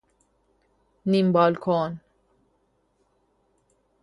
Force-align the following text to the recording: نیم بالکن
نیم 1.05 1.31
بالکن 1.31 1.99